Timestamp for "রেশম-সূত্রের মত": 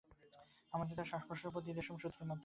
1.71-2.39